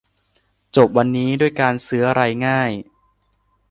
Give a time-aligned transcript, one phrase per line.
[0.75, 2.71] จบวันนี้ด้วยการซื้ออะไรง่าย